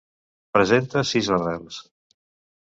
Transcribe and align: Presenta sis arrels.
Presenta 0.57 1.03
sis 1.09 1.29
arrels. 1.37 1.79